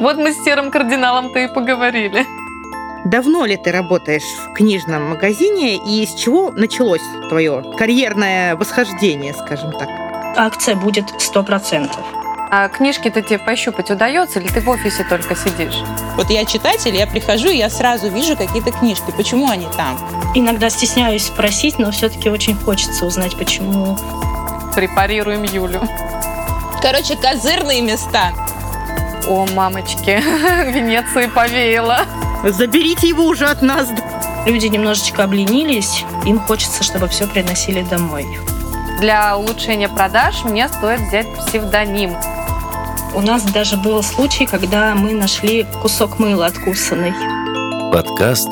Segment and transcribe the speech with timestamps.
[0.00, 2.24] Вот мы с серым кардиналом-то и поговорили.
[3.04, 9.72] Давно ли ты работаешь в книжном магазине и с чего началось твое карьерное восхождение, скажем
[9.72, 9.88] так?
[10.36, 11.90] Акция будет 100%.
[12.50, 15.82] А книжки-то тебе пощупать удается, или ты в офисе только сидишь?
[16.16, 19.12] Вот я читатель, я прихожу, и я сразу вижу какие-то книжки.
[19.16, 19.98] Почему они там?
[20.34, 23.98] Иногда стесняюсь спросить, но все-таки очень хочется узнать, почему.
[24.74, 25.80] Препарируем Юлю.
[26.80, 28.32] Короче, козырные места.
[29.28, 30.22] О, мамочки,
[30.72, 31.98] Венеции повеяло.
[32.44, 33.88] Заберите его уже от нас.
[34.46, 38.26] Люди немножечко обленились, им хочется, чтобы все приносили домой.
[39.00, 42.16] Для улучшения продаж мне стоит взять псевдоним.
[43.14, 47.12] У нас даже был случай, когда мы нашли кусок мыла откусанный.
[47.92, 48.48] Подкаст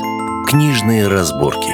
[0.46, 1.72] «Книжные разборки».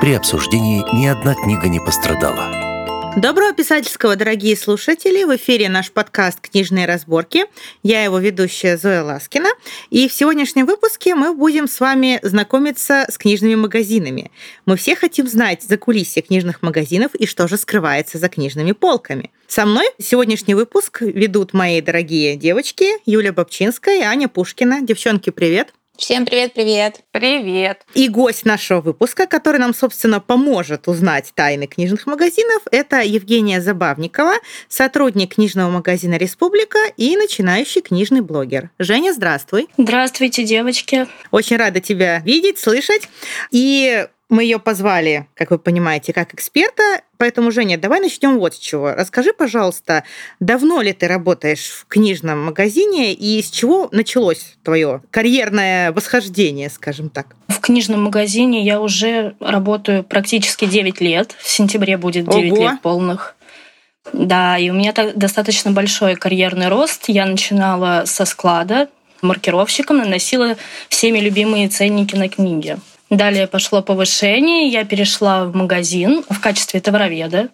[0.00, 2.69] При обсуждении ни одна книга не пострадала.
[3.16, 5.24] Доброго писательского, дорогие слушатели!
[5.24, 7.46] В эфире наш подкаст «Книжные разборки».
[7.82, 9.48] Я его ведущая Зоя Ласкина.
[9.90, 14.30] И в сегодняшнем выпуске мы будем с вами знакомиться с книжными магазинами.
[14.64, 19.32] Мы все хотим знать за кулисье книжных магазинов и что же скрывается за книжными полками.
[19.48, 24.82] Со мной сегодняшний выпуск ведут мои дорогие девочки Юля Бобчинская и Аня Пушкина.
[24.82, 25.74] Девчонки, привет!
[26.00, 27.02] Всем привет-привет.
[27.12, 27.82] Привет.
[27.92, 34.32] И гость нашего выпуска, который нам, собственно, поможет узнать тайны книжных магазинов, это Евгения Забавникова,
[34.66, 38.70] сотрудник книжного магазина «Республика» и начинающий книжный блогер.
[38.78, 39.68] Женя, здравствуй.
[39.76, 41.06] Здравствуйте, девочки.
[41.32, 43.06] Очень рада тебя видеть, слышать.
[43.50, 47.02] И мы ее позвали, как вы понимаете, как эксперта.
[47.18, 48.92] Поэтому, Женя, давай начнем вот с чего.
[48.92, 50.04] Расскажи, пожалуйста,
[50.38, 57.10] давно ли ты работаешь в книжном магазине и с чего началось твое карьерное восхождение, скажем
[57.10, 57.36] так?
[57.48, 61.34] В книжном магазине я уже работаю практически 9 лет.
[61.38, 62.62] В сентябре будет 9 Ого.
[62.62, 63.36] лет полных.
[64.12, 67.04] Да, и у меня так достаточно большой карьерный рост.
[67.08, 68.88] Я начинала со склада
[69.22, 70.56] маркировщиком, наносила
[70.88, 72.78] всеми любимые ценники на книги.
[73.10, 77.48] Далее пошло повышение, я перешла в магазин в качестве товароведа,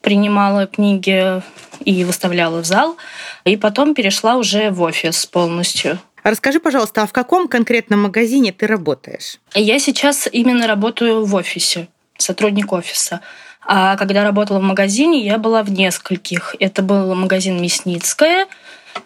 [0.00, 1.42] принимала книги
[1.84, 2.96] и выставляла в зал,
[3.44, 5.98] и потом перешла уже в офис полностью.
[6.22, 9.38] Расскажи, пожалуйста, а в каком конкретном магазине ты работаешь?
[9.54, 13.20] Я сейчас именно работаю в офисе, сотрудник офиса.
[13.64, 16.56] А когда работала в магазине, я была в нескольких.
[16.58, 18.46] Это был магазин Мясницкая,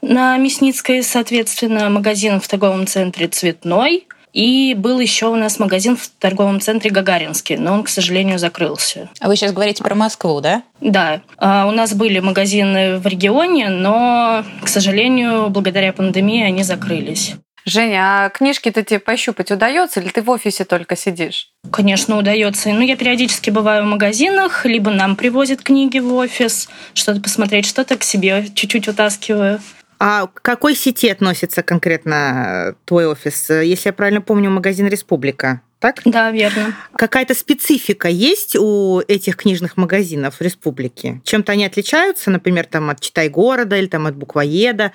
[0.02, 6.08] на Мясницкой, соответственно, магазин в торговом центре «Цветной», и был еще у нас магазин в
[6.08, 9.08] торговом центре Гагаринский, но он, к сожалению, закрылся.
[9.18, 10.62] А вы сейчас говорите про Москву, да?
[10.82, 17.34] Да, а у нас были магазины в регионе, но, к сожалению, благодаря пандемии они закрылись.
[17.64, 21.48] Женя, а книжки-то тебе пощупать удается, или ты в офисе только сидишь?
[21.72, 22.68] Конечно, удается.
[22.68, 27.96] Ну, я периодически бываю в магазинах, либо нам привозят книги в офис, что-то посмотреть, что-то
[27.96, 29.60] к себе чуть-чуть вытаскиваю.
[29.98, 33.50] А к какой сети относится конкретно твой офис?
[33.50, 35.62] Если я правильно помню, магазин «Республика».
[35.78, 36.00] Так?
[36.04, 36.74] Да, верно.
[36.94, 41.20] Какая-то специфика есть у этих книжных магазинов в республике?
[41.24, 44.92] Чем-то они отличаются, например, там от «Читай города» или там от «Буквоеда»?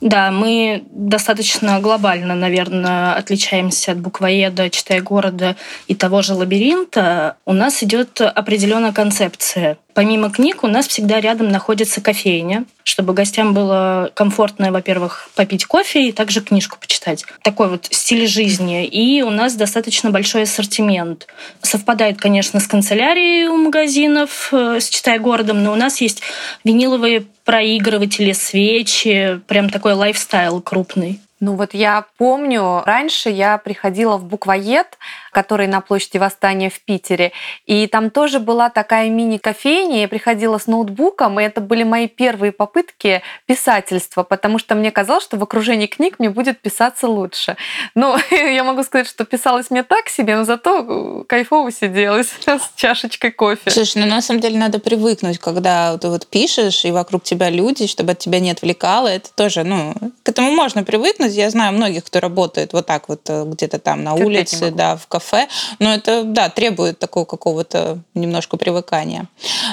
[0.00, 5.56] Да, мы достаточно глобально, наверное, отличаемся от буквоеда, читай города
[5.86, 7.36] и того же лабиринта.
[7.46, 9.78] У нас идет определенная концепция.
[9.94, 16.08] Помимо книг у нас всегда рядом находится кофейня, чтобы гостям было комфортно, во-первых, попить кофе
[16.08, 17.24] и также книжку почитать.
[17.42, 18.84] Такой вот стиль жизни.
[18.84, 21.28] И у нас достаточно большой ассортимент.
[21.62, 26.22] Совпадает, конечно, с канцелярией у магазинов, э, с «Читай городом», но у нас есть
[26.64, 31.20] виниловые проигрыватели, свечи, прям такой лайфстайл крупный.
[31.40, 34.96] Ну вот я помню, раньше я приходила в буквоед,
[35.34, 37.32] который на площади Восстания в Питере,
[37.66, 42.52] и там тоже была такая мини-кофейня, я приходила с ноутбуком, и это были мои первые
[42.52, 47.56] попытки писательства, потому что мне казалось, что в окружении книг мне будет писаться лучше.
[47.94, 53.32] Ну, я могу сказать, что писалось мне так себе, но зато кайфово сиделось с чашечкой
[53.32, 53.70] кофе.
[53.70, 57.86] Слушай, ну на самом деле надо привыкнуть, когда ты вот пишешь, и вокруг тебя люди,
[57.86, 59.08] чтобы от тебя не отвлекало.
[59.08, 61.32] Это тоже, ну, к этому можно привыкнуть.
[61.32, 64.96] Я знаю многих, кто работает вот так вот э, где-то там на Терпеть улице, да,
[64.96, 65.23] в кафе.
[65.78, 69.28] Но это, да, требует такого какого-то немножко привыкания.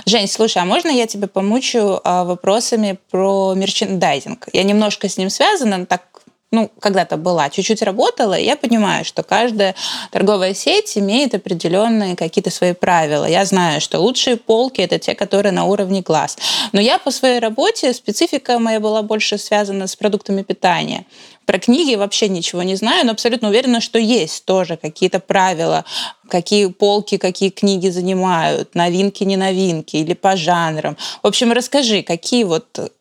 [0.06, 4.48] Жень, слушай, а можно я тебя помучу а, вопросами про мерчендайзинг?
[4.54, 6.11] Я немножко с ним связана, так
[6.52, 9.74] ну, когда-то была, чуть-чуть работала, и я понимаю, что каждая
[10.12, 13.24] торговая сеть имеет определенные какие-то свои правила.
[13.26, 16.38] Я знаю, что лучшие полки– это те, которые на уровне глаз.
[16.74, 21.06] Но я по своей работе, специфика моя была больше связана с продуктами питания.
[21.46, 25.86] Про книги вообще ничего не знаю, но абсолютно уверена, что есть тоже какие-то правила,
[26.28, 30.98] какие полки, какие книги занимают, новинки, не новинки, или по жанрам.
[31.24, 32.92] В общем, расскажи, какие вот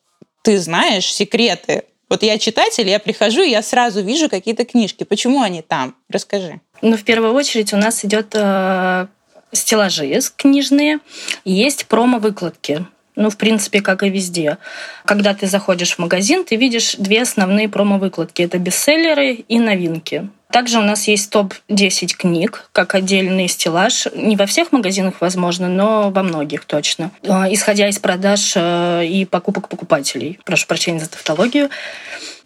[0.41, 5.05] ты знаешь секреты Вот я читатель, я прихожу, я сразу вижу какие-то книжки.
[5.05, 5.95] Почему они там?
[6.09, 6.59] Расскажи.
[6.81, 9.07] Ну, в первую очередь у нас идет э,
[9.53, 10.99] стеллажи книжные,
[11.45, 12.85] есть промо-выкладки.
[13.15, 14.57] Ну, в принципе, как и везде.
[15.05, 18.41] Когда ты заходишь в магазин, ты видишь две основные промо-выкладки.
[18.41, 20.27] Это бестселлеры и новинки.
[20.51, 24.07] Также у нас есть топ-10 книг, как отдельный стеллаж.
[24.13, 27.11] Не во всех магазинах, возможно, но во многих точно.
[27.27, 30.39] А, исходя из продаж э, и покупок покупателей.
[30.43, 31.69] Прошу прощения за тавтологию.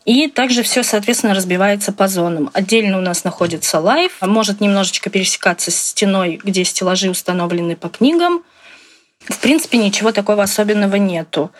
[0.06, 2.52] И также все, соответственно, разбивается по зонам.
[2.54, 8.44] Отдельно у нас находится live, может немножечко пересекаться с стеной, где стеллажи установлены по книгам.
[9.28, 11.52] В принципе, ничего такого особенного нету.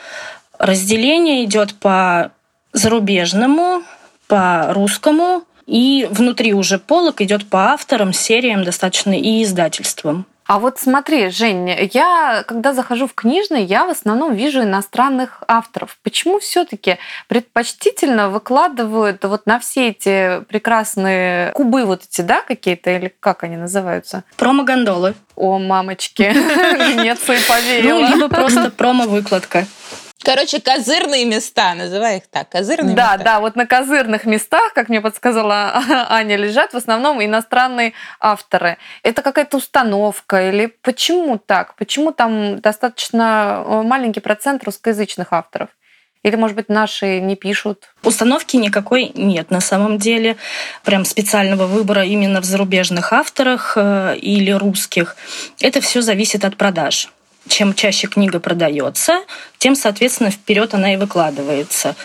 [0.60, 2.32] Разделение идет по
[2.72, 3.82] зарубежному,
[4.28, 10.26] по русскому, и внутри уже полок идет по авторам, сериям достаточно и издательствам.
[10.48, 15.98] А вот смотри, Жень, я, когда захожу в книжный, я в основном вижу иностранных авторов.
[16.04, 23.12] Почему все-таки предпочтительно выкладывают вот на все эти прекрасные кубы вот эти, да, какие-то, или
[23.20, 24.24] как они называются?
[24.38, 25.16] Промо-гондолы.
[25.36, 28.00] О, мамочки, Венеция поверила.
[28.02, 29.66] Ну, либо просто промо-выкладка.
[30.26, 33.18] Короче, козырные места, называй их так, козырные да, места.
[33.20, 38.78] Да, да, вот на козырных местах, как мне подсказала Аня, лежат в основном иностранные авторы.
[39.04, 41.76] Это какая-то установка или почему так?
[41.76, 45.70] Почему там достаточно э, маленький процент русскоязычных авторов?
[46.24, 47.94] Или, может быть, наши не пишут?
[48.02, 50.38] Установки никакой нет на самом деле.
[50.84, 55.18] Прям специального выбора именно в зарубежных авторах э, или русских.
[55.62, 57.12] Это все зависит от продаж
[57.48, 59.24] чем чаще книга продается,
[59.58, 61.96] тем, соответственно, вперед она и выкладывается.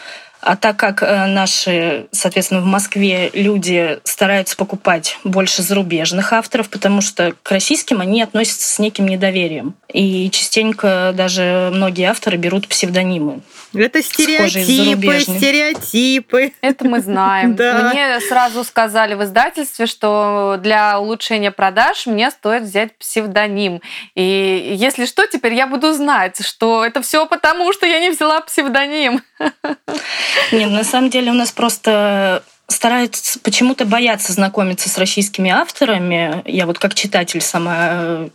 [0.41, 7.03] А так как э, наши, соответственно, в Москве люди стараются покупать больше зарубежных авторов, потому
[7.03, 9.75] что к российским они относятся с неким недоверием.
[9.93, 13.41] И частенько даже многие авторы берут псевдонимы.
[13.75, 16.53] Это стереотипы, стереотипы.
[16.61, 17.57] Это мы знаем.
[17.61, 17.91] Да.
[17.93, 23.83] Мне сразу сказали в издательстве, что для улучшения продаж мне стоит взять псевдоним.
[24.15, 28.41] И если что, теперь я буду знать, что это все потому, что я не взяла
[28.41, 29.23] псевдоним.
[30.53, 36.43] Нет, на самом деле у нас просто стараются почему-то бояться знакомиться с российскими авторами.
[36.45, 38.29] Я вот как читатель сама э,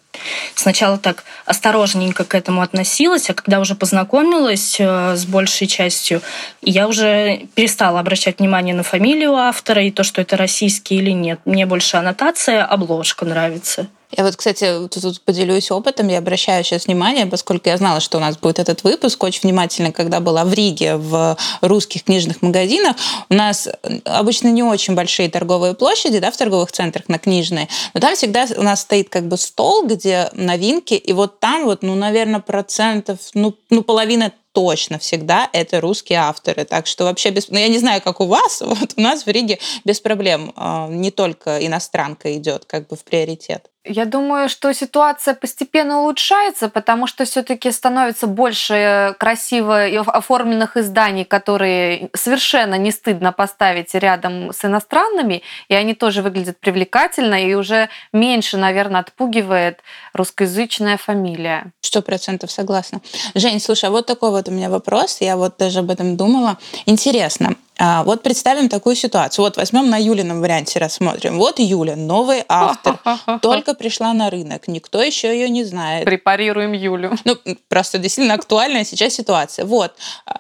[0.56, 6.22] сначала так осторожненько к этому относилась, а когда уже познакомилась э, с большей частью,
[6.62, 11.40] я уже перестала обращать внимание на фамилию автора и то, что это российский или нет.
[11.46, 13.88] Мне больше аннотация, обложка нравится.
[14.12, 16.08] Я вот, кстати, тут поделюсь опытом.
[16.08, 19.92] Я обращаю сейчас внимание, поскольку я знала, что у нас будет этот выпуск, очень внимательно,
[19.92, 22.96] когда была в Риге в русских книжных магазинах.
[23.30, 23.68] У нас
[24.06, 28.46] обычно не очень большие торговые площади, да, в торговых центрах на книжные, но там всегда
[28.58, 33.20] у нас стоит как бы стол, где новинки, и вот там вот, ну, наверное, процентов,
[33.34, 36.64] ну, ну половина точно всегда это русские авторы.
[36.64, 37.50] Так что вообще без...
[37.50, 40.88] Ну, я не знаю, как у вас, вот у нас в Риге без проблем а,
[40.88, 43.70] не только иностранка идет как бы в приоритет.
[43.88, 52.10] Я думаю, что ситуация постепенно улучшается, потому что все-таки становится больше красиво оформленных изданий, которые
[52.16, 58.58] совершенно не стыдно поставить рядом с иностранными, и они тоже выглядят привлекательно, и уже меньше,
[58.58, 59.82] наверное, отпугивает
[60.14, 61.72] русскоязычная фамилия.
[61.82, 63.02] Сто процентов согласна.
[63.36, 66.58] Жень, слушай, а вот такой вот у меня вопрос, я вот даже об этом думала.
[66.88, 69.44] Интересно, вот представим такую ситуацию.
[69.44, 71.38] Вот возьмем на Юлином варианте рассмотрим.
[71.38, 73.00] Вот Юля, новый автор,
[73.42, 76.06] только пришла на рынок, никто еще ее не знает.
[76.06, 77.18] Препарируем Юлю.
[77.26, 79.66] Ну, просто действительно актуальная сейчас ситуация.
[79.66, 79.94] Вот.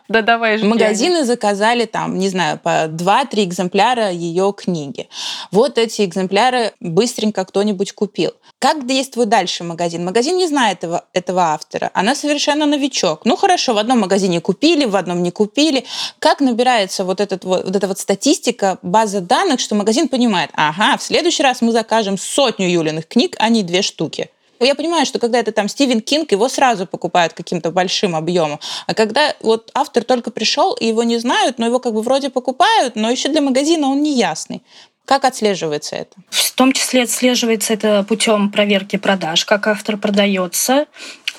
[0.07, 0.65] Да давай же.
[0.65, 5.10] Магазины заказали там, не знаю, по 2-3 экземпляра ее книги.
[5.51, 8.31] Вот эти экземпляры быстренько кто-нибудь купил.
[8.60, 10.05] Как действует дальше магазин?
[10.05, 11.91] Магазин не знает этого, этого автора.
[11.93, 13.25] Она совершенно новичок.
[13.25, 15.86] Ну хорошо, в одном магазине купили, в одном не купили.
[16.19, 20.98] Как набирается вот, этот, вот, вот эта вот статистика, база данных, что магазин понимает, ага,
[20.98, 24.29] в следующий раз мы закажем сотню Юлиных книг, а не две штуки.
[24.60, 28.60] Я понимаю, что когда это там Стивен Кинг, его сразу покупают каким-то большим объемом.
[28.88, 32.29] А когда вот автор только пришел, и его не знают, но его как бы вроде
[32.29, 34.63] покупают, но еще для магазина он не ясный.
[35.03, 36.15] Как отслеживается это?
[36.29, 40.86] В том числе отслеживается это путем проверки продаж, как автор продается.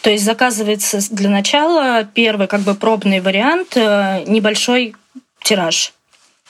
[0.02, 4.94] То есть заказывается для начала первый как бы пробный вариант, э, небольшой
[5.46, 5.92] тираж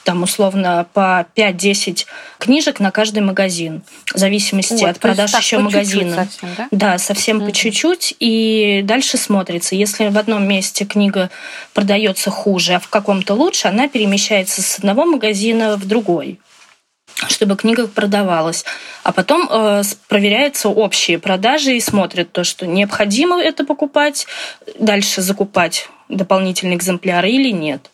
[0.07, 2.05] там условно по 5-10
[2.39, 3.81] книжек на каждый магазин,
[4.13, 6.15] в зависимости вот, от продаж еще магазина.
[6.15, 6.67] Совсем, да?
[6.71, 7.47] да, совсем угу.
[7.47, 8.15] по чуть-чуть.
[8.21, 9.75] И дальше смотрится.
[9.75, 11.29] Если в одном месте книга
[11.73, 16.39] продается хуже, а в каком-то лучше, она перемещается с одного магазина в другой
[17.29, 18.63] чтобы книга продавалась.
[19.03, 24.27] А потом э, проверяются общие продажи и смотрят то, что необходимо это покупать,
[24.79, 27.89] дальше закупать дополнительные экземпляры или нет.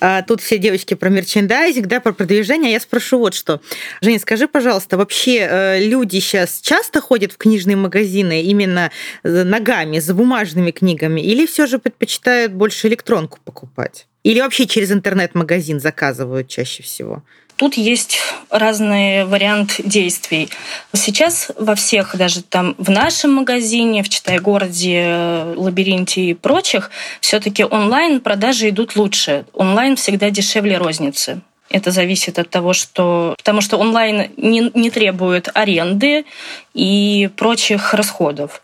[0.00, 2.72] А тут все девочки про мерчендайзинг, да, про продвижение.
[2.72, 3.60] Я спрошу вот что.
[4.00, 8.90] Женя, скажи, пожалуйста, вообще э, люди сейчас часто ходят в книжные магазины именно
[9.24, 14.06] ногами, за бумажными книгами, или все же предпочитают больше электронку покупать?
[14.22, 17.22] Или вообще через интернет-магазин заказывают чаще всего?
[17.58, 18.18] Тут есть
[18.50, 20.48] разные варианты действий.
[20.92, 28.20] Сейчас во всех, даже там в нашем магазине, в Читай-городе, Лабиринте и прочих, все-таки онлайн
[28.20, 29.44] продажи идут лучше.
[29.52, 31.40] Онлайн всегда дешевле розницы.
[31.68, 33.34] Это зависит от того, что...
[33.36, 36.26] Потому что онлайн не, не требует аренды
[36.74, 38.62] и прочих расходов.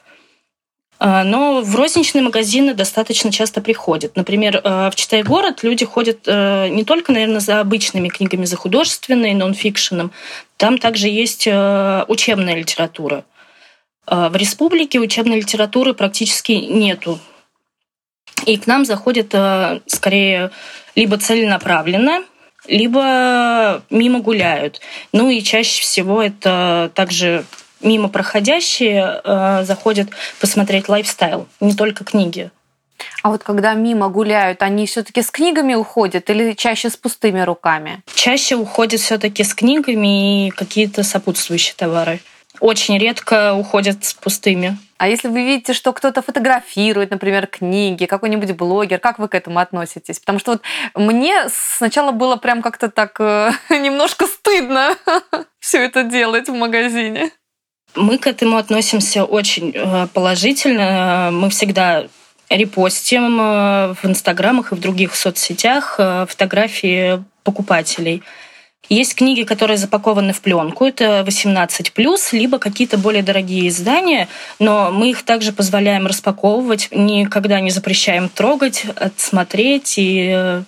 [1.07, 4.17] А, но в розничные магазины достаточно часто приходят.
[4.17, 8.57] Например, э, в Читай город люди ходят э, не только, наверное, за обычными книгами, за
[8.57, 10.13] художественной, нонфикшеном.
[10.57, 13.27] Там также есть э, учебная литература.
[14.07, 17.19] В республике учебной литературы практически нету.
[18.47, 19.35] И к нам заходят
[19.87, 20.51] скорее
[20.95, 22.23] либо целенаправленно,
[22.67, 24.81] либо мимо гуляют.
[25.13, 27.47] Ну и чаще всего это также
[27.85, 30.09] мимо проходящие э, заходят
[30.41, 32.51] посмотреть лайфстайл, не только книги.
[33.23, 38.03] А вот когда мимо гуляют, они все-таки с книгами уходят или чаще с пустыми руками?
[38.15, 42.21] Чаще уходят все-таки с книгами и какие-то сопутствующие товары.
[42.61, 44.79] Очень редко уходят с пустыми.
[44.97, 49.59] А если вы видите, что кто-то фотографирует, например, книги, какой-нибудь блогер, как вы к этому
[49.59, 50.21] относитесь?
[50.21, 50.63] Потому что вот
[50.95, 54.97] мне сначала было прям как-то так э, немножко стыдно
[55.59, 57.33] все это делать в магазине.
[57.97, 61.31] Мы к этому относимся очень э, положительно.
[61.33, 62.07] Мы всегда
[62.51, 68.23] репостим э, в инстаграмах и в других соцсетях э, фотографии покупателей.
[68.91, 71.89] Есть книги, которые запакованы в пленку, это 18+,
[72.33, 78.85] либо какие-то более дорогие издания, но мы их также позволяем распаковывать, никогда не запрещаем трогать,
[78.97, 80.61] отсмотреть и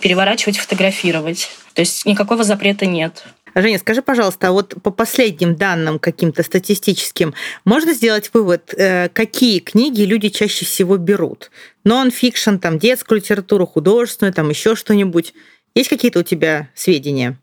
[0.00, 1.48] переворачивать, фотографировать.
[1.72, 3.24] То есть никакого запрета нет.
[3.54, 9.58] Женя, скажи, пожалуйста, а вот по последним данным каким-то статистическим, можно сделать вывод, э, какие
[9.58, 11.50] книги люди чаще всего берут?
[11.84, 15.34] Нон-фикшн, там, детскую литературу, художественную, там, еще что-нибудь?
[15.74, 17.38] Есть какие-то у тебя сведения?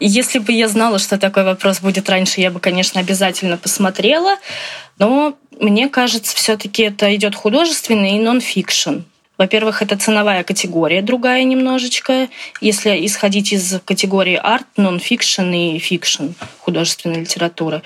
[0.00, 4.36] Если бы я знала, что такой вопрос будет раньше, я бы, конечно, обязательно посмотрела.
[4.98, 9.02] Но мне кажется, все-таки это идет художественный и нон-фикшн.
[9.38, 12.28] Во-первых, это ценовая категория другая немножечко.
[12.60, 16.28] Если исходить из категории арт, нон-фикшн и фикшн,
[16.60, 17.82] художественная литература.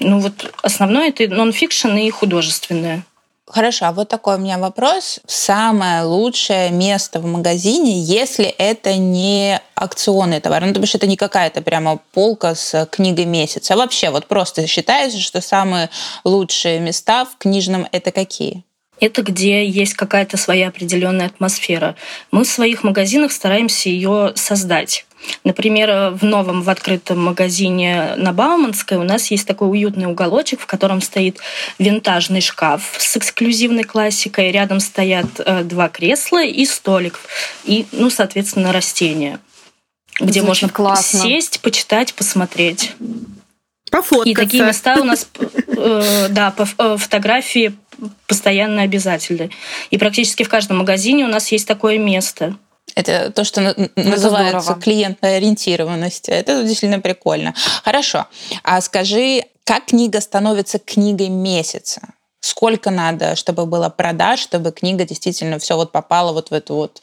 [0.00, 3.04] Ну вот основное это нон-фикшн и художественное.
[3.48, 5.20] Хорошо, а вот такой у меня вопрос.
[5.26, 11.16] Самое лучшее место в магазине, если это не акционный товар, ну, потому что это не
[11.16, 13.74] какая-то прямо полка с книгой месяца.
[13.74, 15.90] А вообще, вот просто считается, что самые
[16.24, 18.65] лучшие места в книжном это какие?
[19.00, 21.96] Это где есть какая-то своя определенная атмосфера.
[22.30, 25.06] Мы в своих магазинах стараемся ее создать.
[25.44, 30.66] Например, в новом, в открытом магазине на Бауманской у нас есть такой уютный уголочек, в
[30.66, 31.38] котором стоит
[31.78, 34.52] винтажный шкаф с эксклюзивной классикой.
[34.52, 37.18] Рядом стоят э, два кресла и столик.
[37.64, 39.40] И, ну, соответственно, растения.
[40.20, 41.20] Где Звучит можно классно.
[41.20, 42.92] сесть, почитать, посмотреть.
[43.90, 44.30] Пофоткаться.
[44.30, 45.28] И такие места у нас,
[45.68, 47.74] э, да, по э, фотографии
[48.26, 49.50] постоянно обязательны.
[49.90, 52.56] И практически в каждом магазине у нас есть такое место.
[52.94, 56.28] Это то, что называется клиентная ориентированность.
[56.28, 57.54] Это действительно прикольно.
[57.84, 58.26] Хорошо.
[58.62, 62.00] А скажи, как книга становится книгой месяца?
[62.40, 67.02] Сколько надо, чтобы было продаж, чтобы книга действительно все вот попала вот в эту вот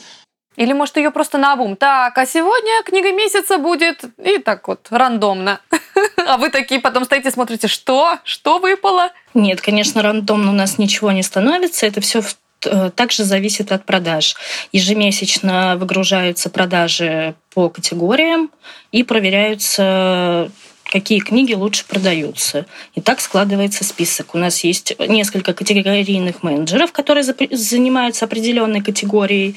[0.56, 1.76] или, может, ее просто на обум.
[1.76, 4.04] Так, а сегодня книга месяца будет.
[4.18, 5.60] И так вот, рандомно.
[6.28, 8.20] А вы такие потом стоите, смотрите, что?
[8.24, 9.12] Что выпало?
[9.34, 11.86] Нет, конечно, рандомно у нас ничего не становится.
[11.86, 12.22] Это все
[12.66, 14.36] э, также зависит от продаж.
[14.72, 18.52] Ежемесячно выгружаются продажи по категориям
[18.92, 20.52] и проверяются
[20.92, 22.68] какие книги лучше продаются.
[22.94, 24.36] И так складывается список.
[24.36, 29.56] У нас есть несколько категорийных менеджеров, которые занимаются определенной категорией.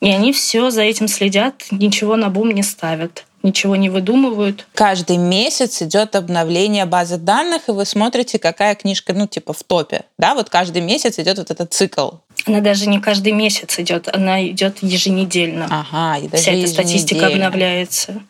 [0.00, 4.66] И они все за этим следят, ничего на бум не ставят ничего не выдумывают.
[4.74, 10.02] Каждый месяц идет обновление базы данных, и вы смотрите, какая книжка, ну, типа в топе.
[10.18, 12.10] Да, вот каждый месяц идет вот этот цикл.
[12.46, 15.68] Она даже не каждый месяц идет, она идет еженедельно.
[15.70, 18.22] Ага, и даже Вся эта статистика обновляется.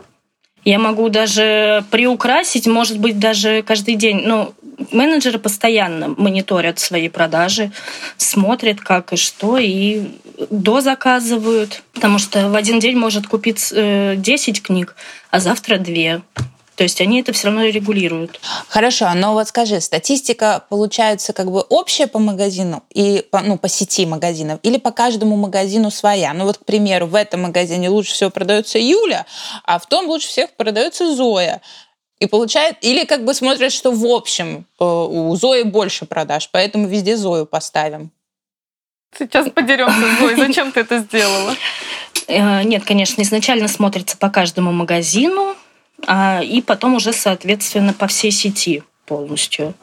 [0.64, 4.23] Я могу даже приукрасить, может быть, даже каждый день.
[4.25, 4.54] Ну,
[4.90, 7.71] менеджеры постоянно мониторят свои продажи,
[8.16, 10.02] смотрят, как и что, и
[10.50, 11.83] дозаказывают.
[11.94, 14.96] Потому что в один день может купить 10 э, книг,
[15.30, 16.22] а завтра 2.
[16.76, 18.40] То есть они это все равно регулируют.
[18.68, 23.68] Хорошо, но вот скажи, статистика получается как бы общая по магазину и по, ну, по
[23.68, 26.32] сети магазинов или по каждому магазину своя?
[26.34, 29.24] Ну вот, к примеру, в этом магазине лучше всего продается Юля,
[29.64, 31.60] а в том лучше всех продается Зоя.
[32.18, 36.88] И получает, или как бы смотрят, что в общем э, у Зои больше продаж, поэтому
[36.88, 38.10] везде Зою поставим.
[39.18, 40.37] Сейчас подеремся Зоей.
[40.37, 41.54] Зачем ты это сделала?
[42.26, 45.56] Э, нет, конечно, изначально смотрится по каждому магазину,
[46.06, 49.75] а, и потом уже, соответственно, по всей сети полностью.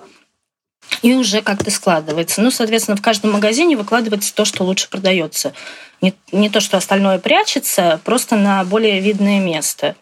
[1.02, 2.42] И уже как-то складывается.
[2.42, 5.54] Ну, соответственно, в каждом магазине выкладывается то, что лучше продается.
[6.02, 9.96] Не, не то, что остальное прячется, просто на более видное место.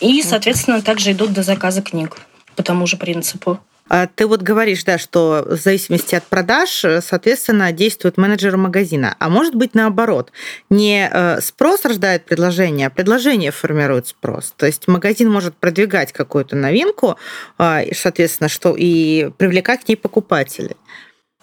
[0.00, 2.18] И, соответственно, также идут до заказа книг
[2.56, 3.60] по тому же принципу.
[3.88, 9.16] А ты вот говоришь, да, что в зависимости от продаж, э, соответственно, действует менеджер магазина.
[9.18, 10.30] А может быть наоборот.
[10.70, 14.52] Не э, спрос рождает предложение, а предложение формирует спрос.
[14.56, 17.16] То есть магазин может продвигать какую-то новинку,
[17.56, 20.76] а, соответственно, что и привлекать к ней покупателей.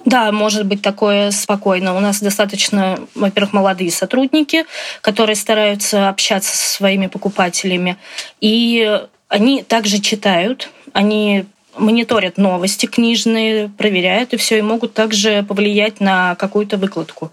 [0.05, 1.95] Да, может быть такое спокойно.
[1.95, 4.65] У нас достаточно, во-первых, молодые сотрудники,
[5.01, 7.97] которые стараются общаться со своими покупателями.
[8.39, 11.45] И они также читают, они
[11.77, 17.31] мониторят новости книжные, проверяют и все, и могут также повлиять на какую-то выкладку.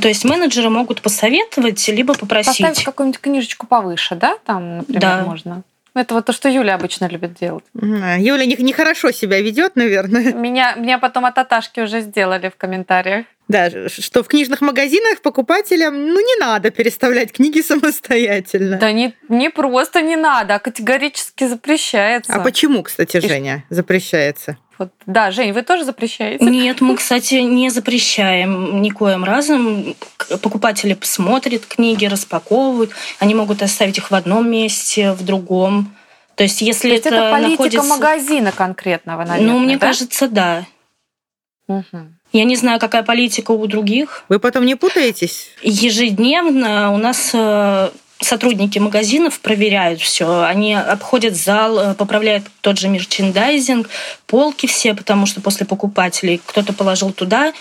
[0.00, 2.48] То есть менеджеры могут посоветовать, либо попросить.
[2.58, 5.24] Поставить какую-нибудь книжечку повыше, да, там, например, Да.
[5.24, 5.62] можно?
[5.98, 7.64] Ну, Это вот то, что Юля обычно любит делать.
[7.74, 10.32] М, Юля не- нехорошо себя ведет, наверное.
[10.32, 13.26] Меня, меня потом от Аташки уже сделали в комментариях.
[13.48, 18.76] Да, что в книжных магазинах покупателям ну, не надо переставлять книги самостоятельно.
[18.76, 22.32] Да не, не просто не надо, а категорически запрещается.
[22.32, 24.56] А почему, кстати, Женя, запрещается?
[24.78, 26.44] Вот, да, Жень, вы тоже запрещаете?
[26.44, 29.96] Нет, мы, кстати, не запрещаем никоим разом.
[30.40, 32.92] Покупатели смотрят книги, распаковывают.
[33.18, 35.94] Они могут оставить их в одном месте, в другом.
[36.36, 37.82] То есть, если То есть это, это политика находится...
[37.82, 39.88] магазина конкретного, наверное, ну, мне да?
[39.88, 40.64] кажется, да.
[41.66, 42.16] Мгм.
[42.32, 44.24] Я не знаю, какая политика у других.
[44.28, 45.48] Вы потом не путаетесь?
[45.62, 50.42] Ежедневно у нас э, сотрудники магазинов проверяют все.
[50.42, 53.88] Они обходят зал, э, поправляют тот же мерчендайзинг,
[54.26, 57.52] полки все, потому что после покупателей кто-то положил туда,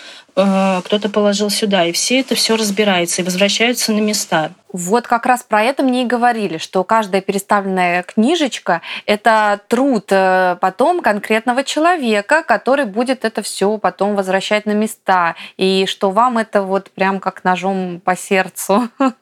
[0.43, 4.51] кто-то положил сюда, и все это все разбирается и возвращаются на места.
[4.73, 10.57] Вот как раз про это мне и говорили, что каждая переставленная книжечка– это труд э,
[10.59, 16.63] потом конкретного человека, который будет это все потом возвращать на места, и что вам это
[16.63, 18.89] вот прям как ножом по сердцу.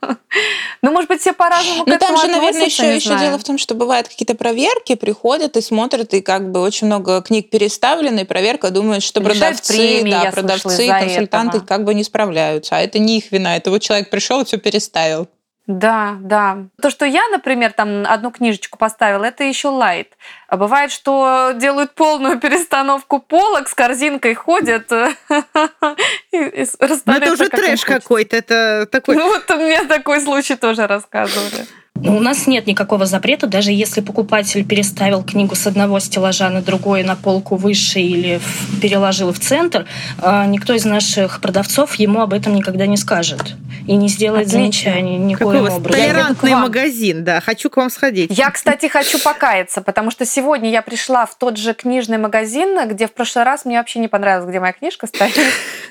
[0.81, 3.43] Ну, может быть, все по-разному к Ну, там этому же, наверное, еще, еще дело в
[3.43, 8.19] том, что бывают какие-то проверки, приходят и смотрят, и как бы очень много книг переставлены,
[8.19, 11.67] и проверка думает, что продавцы, да, продавцы, консультанты этого.
[11.67, 12.77] как бы не справляются.
[12.77, 13.55] А это не их вина.
[13.55, 15.27] Это вот человек пришел и все переставил.
[15.67, 16.67] Да, да.
[16.79, 20.15] То, что я, например, там одну книжечку поставила, это еще лайт.
[20.47, 24.91] А бывает, что делают полную перестановку полок, с корзинкой ходят
[26.31, 28.35] и, и Ну, расставляют это уже трэш какой-то.
[28.35, 29.15] Это такой...
[29.15, 31.65] Ну вот мне такой случай тоже рассказывали.
[32.03, 37.03] У нас нет никакого запрета, даже если покупатель переставил книгу с одного стеллажа на другой,
[37.03, 39.85] на полку выше или в- переложил в центр,
[40.21, 43.55] а, никто из наших продавцов ему об этом никогда не скажет
[43.87, 44.59] и не сделает Отлично.
[44.91, 46.01] замечаний Какой у никоим вас образом.
[46.01, 47.39] Толерантный магазин, да.
[47.39, 48.29] Хочу к вам сходить.
[48.35, 53.07] Я, кстати, хочу покаяться, потому что сегодня я пришла в тот же книжный магазин, где
[53.07, 55.33] в прошлый раз мне вообще не понравилось, где моя книжка стоит.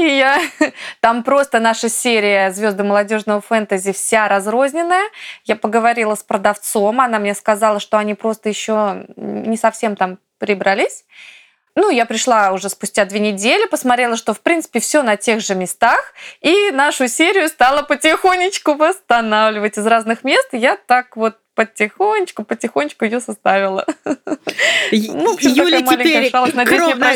[0.00, 0.40] И я...
[1.00, 5.04] Там просто наша серия «Звезды молодежного фэнтези» вся разрозненная.
[5.44, 11.04] Я поговорила с продавцом, она мне сказала, что они просто еще не совсем там прибрались.
[11.76, 15.54] Ну, я пришла уже спустя две недели, посмотрела, что, в принципе, все на тех же
[15.54, 20.48] местах, и нашу серию стала потихонечку восстанавливать из разных мест.
[20.52, 23.84] Я так вот потихонечку, потихонечку ее составила.
[24.92, 26.32] Ну, Юля теперь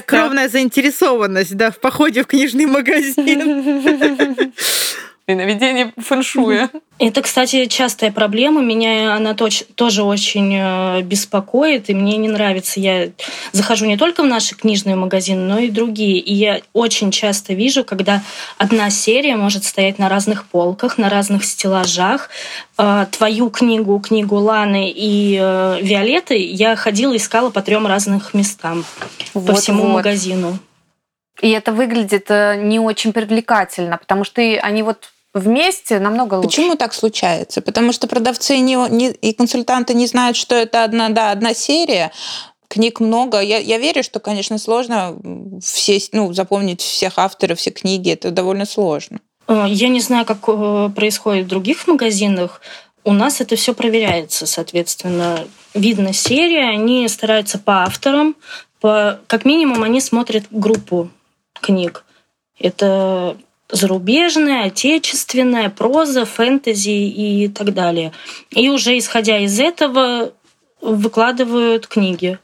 [0.02, 4.52] кровная заинтересованность да, в походе в книжный магазин.
[5.28, 6.68] И наведение фэншуя.
[6.98, 8.60] Это, кстати, частая проблема.
[8.60, 12.78] Меня она точ- тоже очень э, беспокоит, и мне не нравится.
[12.78, 13.08] Я
[13.52, 16.18] захожу не только в наши книжные магазины, но и другие.
[16.18, 18.22] И я очень часто вижу, когда
[18.58, 22.28] одна серия может стоять на разных полках, на разных стеллажах.
[22.76, 28.84] Э, Твою книгу, книгу Ланы и э, Виолетты я ходила, искала по трем разным местам
[29.32, 29.94] по Вот, всему вот.
[29.94, 30.58] магазину.
[31.40, 36.48] И это выглядит э, не очень привлекательно, потому что они вот вместе намного лучше.
[36.48, 37.60] Почему так случается?
[37.60, 42.12] Потому что продавцы не, не- и консультанты не знают, что это одна, да, одна серия.
[42.68, 43.40] Книг много.
[43.40, 45.16] Я, я верю, что, конечно, сложно
[45.62, 48.10] все, ну, запомнить всех авторов, все книги.
[48.10, 49.18] Это довольно сложно.
[49.48, 52.60] Э, Я не знаю, как э, происходит в других магазинах.
[53.02, 55.44] у нас это все проверяется, соответственно.
[55.74, 58.36] Видно серии, они стараются по авторам,
[58.80, 61.10] по, как минимум они смотрят группу
[61.64, 62.05] книг.
[62.59, 63.37] Это
[63.70, 68.12] зарубежная, отечественная, проза, фэнтези и так далее.
[68.50, 70.33] И уже исходя из этого
[70.81, 72.38] выкладывают книги.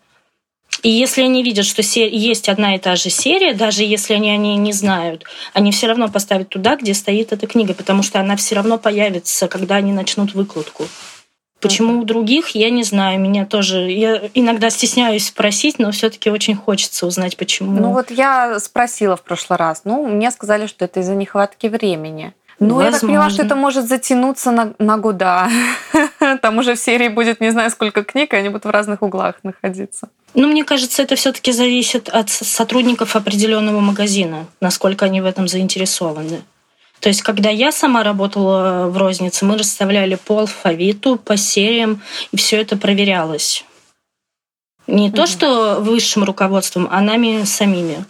[0.83, 4.37] И если они видят, что есть одна и та же серия, даже если они о
[4.39, 8.37] ней не знают, они все равно поставят туда, где стоит эта книга, потому что она
[8.37, 10.87] все равно появится, когда они начнут выкладку.
[11.61, 13.21] Почему у других, я не знаю.
[13.21, 13.91] Меня тоже...
[13.91, 17.81] Я иногда стесняюсь спросить, но все таки очень хочется узнать, почему.
[17.81, 19.83] Ну вот я спросила в прошлый раз.
[19.85, 22.33] Ну, мне сказали, что это из-за нехватки времени.
[22.61, 22.85] Ну, Возможно.
[22.85, 25.49] я так поняла, что это может затянуться на, на года.
[26.43, 29.37] Там уже в серии будет не знаю сколько книг, и они будут в разных углах
[29.43, 30.11] находиться.
[30.35, 36.43] Ну, мне кажется, это все-таки зависит от сотрудников определенного магазина, насколько они в этом заинтересованы.
[37.01, 42.37] То есть, когда я сама работала в рознице, мы расставляли по алфавиту, по сериям, и
[42.37, 43.65] все это проверялось.
[44.87, 45.17] Не угу.
[45.17, 48.05] то, что высшим руководством, а нами самими.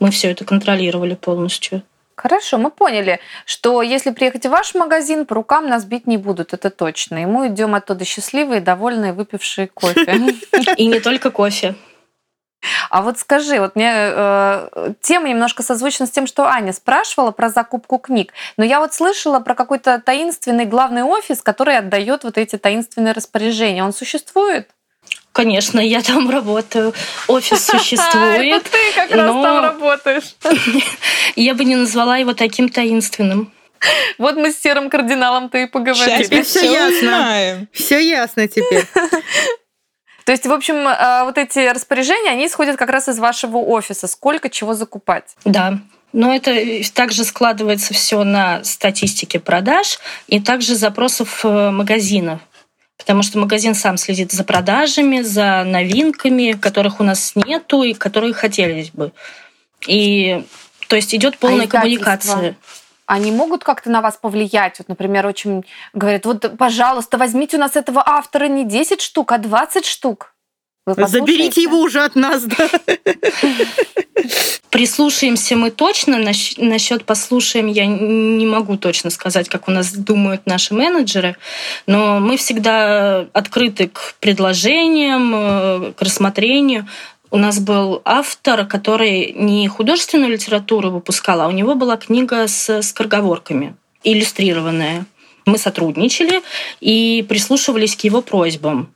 [0.00, 1.82] Мы все это контролировали полностью.
[2.14, 6.52] Хорошо, мы поняли, что если приехать в ваш магазин, по рукам нас бить не будут,
[6.52, 7.22] это точно.
[7.22, 10.34] И мы идем оттуда счастливые, довольные, выпившие кофе.
[10.76, 11.76] И не только кофе.
[12.90, 17.48] А вот скажи, вот мне э, тема немножко созвучна с тем, что Аня спрашивала про
[17.50, 18.32] закупку книг.
[18.56, 23.84] Но я вот слышала про какой-то таинственный главный офис, который отдает вот эти таинственные распоряжения.
[23.84, 24.68] Он существует?
[25.32, 26.94] Конечно, я там работаю.
[27.28, 28.62] Офис существует.
[28.62, 30.34] Это ты как раз там работаешь.
[31.36, 33.52] Я бы не назвала его таким таинственным.
[34.18, 36.42] Вот мы с серым кардиналом-то и поговорили.
[36.42, 37.68] Все ясно.
[37.72, 38.84] Все ясно теперь.
[40.28, 44.06] То есть, в общем, э, вот эти распоряжения, они исходят как раз из вашего офиса.
[44.06, 45.34] Сколько чего закупать?
[45.46, 45.78] Да.
[46.12, 46.54] Но это
[46.92, 52.40] также складывается все на статистике продаж и также запросов э, магазинов.
[52.98, 58.34] Потому что магазин сам следит за продажами, за новинками, которых у нас нету и которые
[58.34, 59.12] хотелось бы.
[59.86, 60.44] И
[60.88, 62.54] то есть идет а полная а коммуникация
[63.08, 64.78] они могут как-то на вас повлиять?
[64.78, 69.38] Вот, например, очень говорят, вот, пожалуйста, возьмите у нас этого автора не 10 штук, а
[69.38, 70.34] 20 штук.
[70.86, 72.68] Заберите его уже от нас, да.
[74.70, 76.18] Прислушаемся мы точно.
[76.56, 81.36] Насчет послушаем я не могу точно сказать, как у нас думают наши менеджеры,
[81.86, 86.86] но мы всегда открыты к предложениям, э, к рассмотрению
[87.30, 92.82] у нас был автор, который не художественную литературу выпускал, а у него была книга с
[92.82, 95.06] скороговорками, иллюстрированная.
[95.46, 96.42] Мы сотрудничали
[96.80, 98.92] и прислушивались к его просьбам.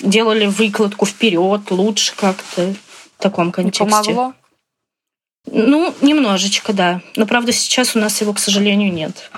[0.00, 2.74] Делали выкладку вперед, лучше как-то
[3.18, 3.84] в таком контексте.
[3.84, 4.34] Не помогло?
[5.46, 7.00] Ну, немножечко, да.
[7.16, 9.30] Но, правда, сейчас у нас его, к сожалению, нет.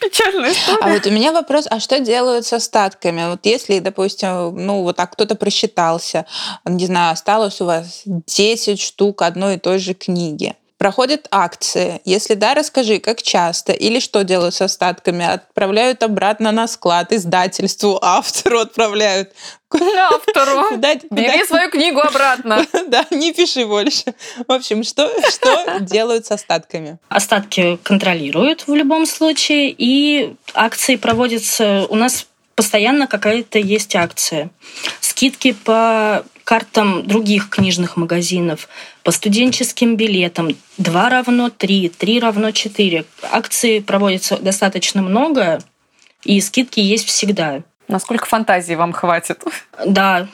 [0.00, 0.78] Печальная история.
[0.82, 3.28] А вот у меня вопрос, а что делают с остатками?
[3.28, 6.26] Вот если, допустим, ну вот так кто-то просчитался,
[6.64, 12.00] не знаю, осталось у вас 10 штук одной и той же книги, проходят акции.
[12.06, 15.26] Если да, расскажи, как часто или что делают с остатками?
[15.26, 19.30] Отправляют обратно на склад, издательству, автору отправляют.
[19.70, 20.78] Автору.
[21.10, 22.66] Бери свою книгу обратно.
[22.88, 24.14] Да, не пиши больше.
[24.48, 26.96] В общем, что, что делают с остатками?
[27.10, 31.86] Остатки контролируют в любом случае, и акции проводятся...
[31.90, 34.48] У нас постоянно какая-то есть акция.
[35.00, 38.68] Скидки по картам других книжных магазинов,
[39.02, 40.56] по студенческим билетам.
[40.78, 43.04] Два равно три, три равно четыре.
[43.22, 45.60] Акции проводятся достаточно много,
[46.24, 47.62] и скидки есть всегда.
[47.88, 49.42] Насколько фантазии вам хватит?
[49.86, 50.28] Да.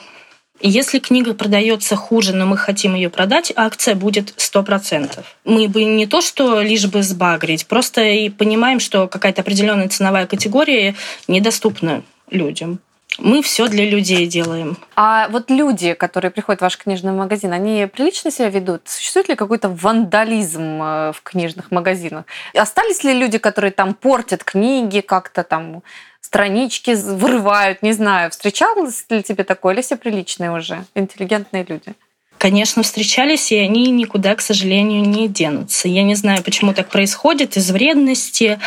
[0.59, 5.19] Если книга продается хуже, но мы хотим ее продать, акция будет 100%.
[5.45, 10.25] Мы бы не то, что лишь бы сбагрить, просто и понимаем, что какая-то определенная ценовая
[10.25, 10.95] категория
[11.27, 12.79] недоступна людям.
[13.19, 14.77] Мы все для людей делаем.
[14.95, 18.81] А вот люди, которые приходят в ваш книжный магазин, они прилично себя ведут?
[18.85, 22.25] Существует ли какой-то вандализм э, в книжных магазинах?
[22.53, 25.81] Остались ли люди, которые там портят книги, как-то там
[26.21, 28.29] странички вырывают, не знаю.
[28.29, 31.93] Встречалось ли тебе такое, или все приличные уже, интеллигентные люди?
[32.37, 35.87] Конечно, встречались, и они никуда, к сожалению, не денутся.
[35.87, 38.59] Я не знаю, почему так происходит, из вредности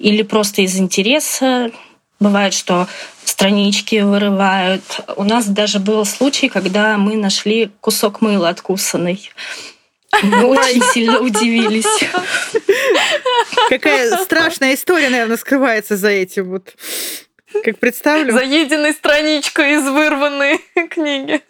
[0.00, 1.70] или просто из интереса.
[2.22, 2.86] Бывает, что
[3.24, 4.84] странички вырывают.
[5.16, 9.28] У нас даже был случай, когда мы нашли кусок мыла откусанный.
[10.22, 11.84] Мы очень сильно удивились.
[13.68, 16.50] Какая страшная история, наверное, скрывается за этим.
[16.50, 16.74] Вот.
[17.64, 18.32] Как представлю.
[18.32, 20.58] Заеденной страничкой из вырванной
[20.90, 21.40] книги.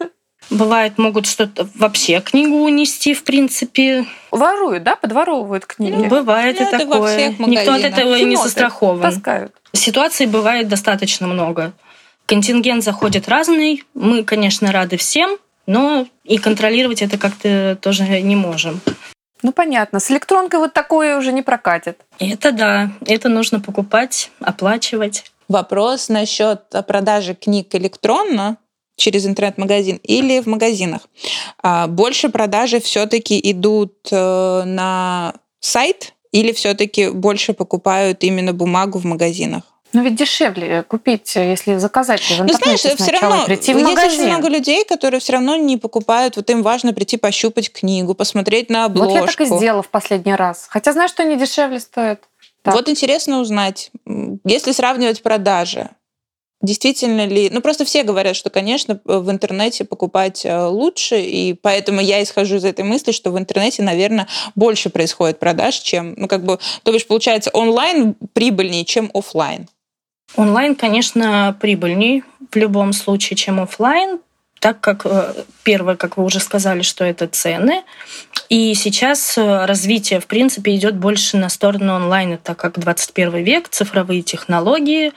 [0.49, 4.05] Бывает, могут что-то вообще книгу унести, в принципе.
[4.31, 4.95] Воруют, да?
[4.95, 5.93] Подворовывают книги?
[5.93, 7.35] Ну, бывает Ну, и такое.
[7.39, 9.01] Никто от этого не Еноты застрахован.
[9.01, 9.53] Таскают.
[9.73, 11.73] Ситуаций бывает достаточно много.
[12.25, 13.83] Контингент заходит разный.
[13.93, 18.79] Мы, конечно, рады всем, но и контролировать это как-то тоже не можем.
[19.41, 19.99] Ну, понятно.
[19.99, 21.99] С электронкой вот такое уже не прокатит.
[22.19, 25.25] Это да, это нужно покупать, оплачивать.
[25.49, 28.57] Вопрос насчет продажи книг электронно
[28.95, 31.01] через интернет-магазин или в магазинах.
[31.61, 39.05] А, Больше продажи все-таки идут э, на сайт или все-таки больше покупают именно бумагу в
[39.05, 39.63] магазинах?
[39.93, 43.77] Но ведь дешевле купить, если заказать в Ну, знаешь, все сначала равно и прийти в
[43.77, 46.35] есть очень много людей, которые все равно не покупают.
[46.35, 49.13] Вот им важно прийти пощупать книгу, посмотреть на обложку.
[49.13, 50.65] Вот я так и сделала в последний раз.
[50.67, 52.21] Хотя знаю, что они дешевле стоят.
[52.63, 52.73] Так.
[52.73, 53.91] Вот интересно узнать,
[54.45, 55.89] если сравнивать продажи,
[56.63, 57.49] действительно ли...
[57.51, 62.55] Ну, просто все говорят, что, конечно, в интернете покупать э, лучше, и поэтому я исхожу
[62.55, 66.15] из этой мысли, что в интернете, наверное, больше происходит продаж, чем...
[66.17, 69.67] Ну, как бы, то бишь, получается, онлайн прибыльнее, чем офлайн.
[70.35, 74.19] Онлайн, конечно, прибыльней в любом случае, чем офлайн,
[74.63, 77.83] так как э, первое, как вы уже сказали, что это цены.
[78.47, 83.67] И сейчас э, развитие, в принципе, идет больше на сторону онлайна, так как 21 век,
[83.67, 85.11] цифровые технологии.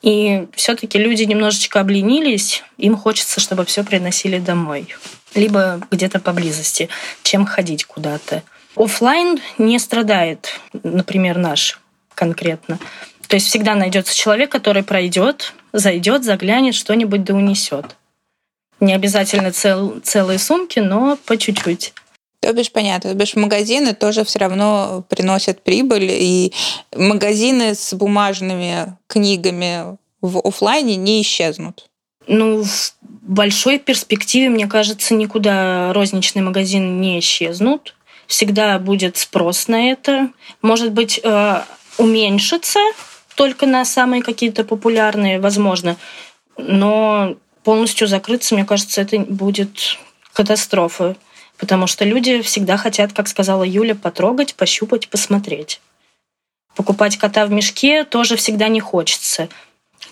[0.00, 4.88] И все-таки люди немножечко обленились, им хочется, чтобы все приносили домой.
[5.34, 6.88] Либо где-то поблизости,
[7.22, 8.44] чем ходить куда-то.
[8.76, 11.78] Офлайн не страдает, например, наш
[12.14, 12.78] конкретно.
[13.28, 17.94] То есть всегда найдется человек, который пройдет, зайдет, заглянет, что-нибудь да унесет.
[18.80, 21.94] Не обязательно цел, целые сумки, но по чуть-чуть.
[22.40, 26.52] То бишь, понятно, то бишь магазины тоже все равно приносят прибыль, и
[26.94, 31.88] магазины с бумажными книгами в офлайне не исчезнут.
[32.26, 37.94] Ну, в большой перспективе, мне кажется, никуда розничные магазины не исчезнут.
[38.26, 40.30] Всегда будет спрос на это.
[40.60, 41.62] Может быть, э,
[41.98, 42.80] уменьшится
[43.36, 45.96] только на самые какие-то популярные, возможно.
[46.56, 49.98] Но полностью закрыться, мне кажется, это будет
[50.32, 51.16] катастрофа.
[51.58, 55.80] Потому что люди всегда хотят, как сказала Юля, потрогать, пощупать, посмотреть.
[56.76, 59.48] Покупать кота в мешке тоже всегда не хочется.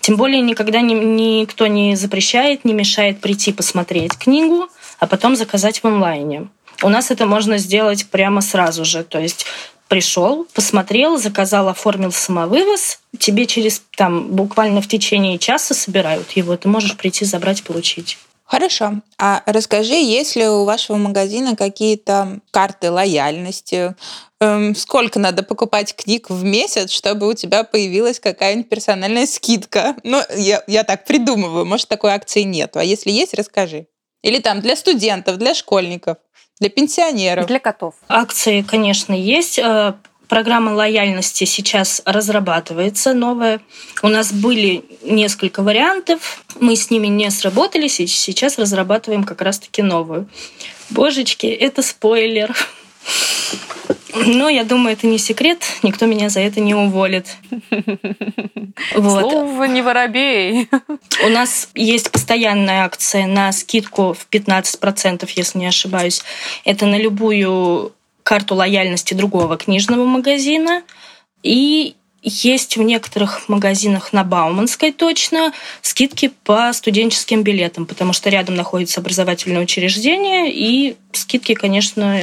[0.01, 4.67] Тем более никогда ни, никто не запрещает, не мешает прийти посмотреть книгу,
[4.99, 6.49] а потом заказать в онлайне.
[6.83, 9.05] У нас это можно сделать прямо сразу же.
[9.05, 9.45] То есть
[9.87, 16.67] пришел, посмотрел, заказал, оформил самовывоз, тебе через там буквально в течение часа собирают его, ты
[16.67, 18.17] можешь прийти, забрать, получить.
[18.45, 19.01] Хорошо.
[19.17, 23.95] А расскажи, есть ли у вашего магазина какие-то карты лояльности?
[24.39, 29.95] Эм, сколько надо покупать книг в месяц, чтобы у тебя появилась какая-нибудь персональная скидка?
[30.03, 32.77] Ну, я, я так придумываю, может, такой акции нет.
[32.77, 33.87] А если есть, расскажи.
[34.21, 36.17] Или там для студентов, для школьников,
[36.59, 37.47] для пенсионеров.
[37.47, 37.95] Для котов.
[38.07, 39.59] Акции, конечно, есть.
[39.59, 39.93] Э,
[40.27, 43.61] Программа лояльности сейчас разрабатывается новая.
[44.01, 49.83] У нас были несколько вариантов, мы с ними не сработались, и сейчас разрабатываем как раз-таки
[49.83, 50.27] новую.
[50.89, 52.55] Божечки, это спойлер.
[54.15, 57.27] Но я думаю, это не секрет, никто меня за это не уволит.
[58.95, 59.29] Вот.
[59.31, 60.69] Слово не воробей.
[61.23, 66.21] У нас есть постоянная акция на скидку в 15%, если не ошибаюсь.
[66.63, 70.83] Это на любую карту лояльности другого книжного магазина.
[71.43, 78.55] И есть в некоторых магазинах на Бауманской точно скидки по студенческим билетам, потому что рядом
[78.55, 82.19] находится образовательное учреждение, и скидки, конечно,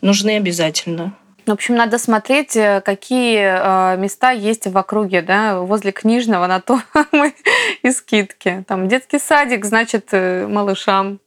[0.00, 1.16] нужны обязательно.
[1.46, 6.60] В общем, надо смотреть, э, какие э, места есть в округе, да, возле книжного, на
[6.60, 6.80] то
[7.12, 7.34] мы
[7.82, 8.64] и скидки.
[8.66, 11.20] Там детский садик, значит, э, малышам.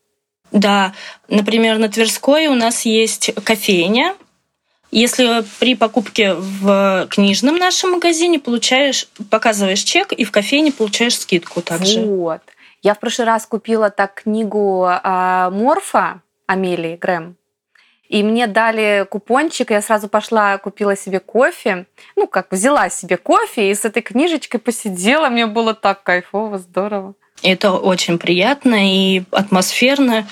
[0.51, 0.93] Да,
[1.29, 4.13] например, на Тверской у нас есть кофейня.
[4.91, 11.61] Если при покупке в книжном нашем магазине получаешь, показываешь чек, и в кофейне получаешь скидку
[11.61, 12.01] также.
[12.01, 12.41] Вот.
[12.81, 17.35] Я в прошлый раз купила так книгу а, Морфа Амелии Грэм.
[18.09, 21.85] И мне дали купончик, я сразу пошла, купила себе кофе.
[22.15, 25.29] Ну, как взяла себе кофе и с этой книжечкой посидела.
[25.29, 27.13] Мне было так кайфово, здорово.
[27.41, 30.27] Это очень приятно и атмосферно.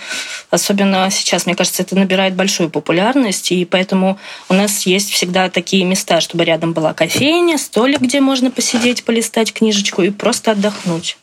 [0.50, 3.52] Особенно сейчас, мне кажется, это набирает большую популярность.
[3.52, 4.18] И поэтому
[4.50, 9.54] у нас есть всегда такие места, чтобы рядом была кофейня, столик, где можно посидеть, полистать
[9.54, 11.18] книжечку и просто отдохнуть.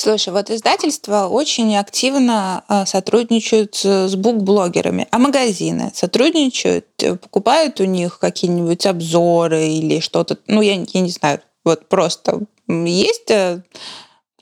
[0.00, 7.84] Слушай, вот издательства очень активно а, сотрудничают с букблогерами, а магазины сотрудничают, э, покупают у
[7.84, 13.62] них какие-нибудь обзоры или что-то, ну, я, я не знаю, вот просто есть э,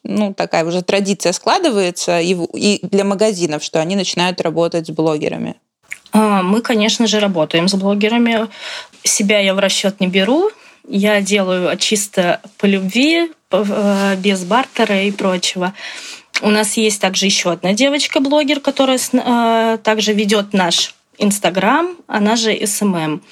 [0.03, 5.57] ну, такая уже традиция складывается и, и для магазинов, что они начинают работать с блогерами?
[6.13, 8.49] А, мы, конечно же, работаем с блогерами.
[9.05, 10.51] Себя я в расчет не беру.
[10.89, 15.75] Я делаю чисто по любви, э, без бартера и прочего.
[16.43, 22.55] У нас есть также еще одна девочка-блогер, которая э, также ведет наш Инстаграм, она же
[22.67, 23.23] СММ.